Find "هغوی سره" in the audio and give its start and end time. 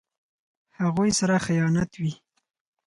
0.79-1.43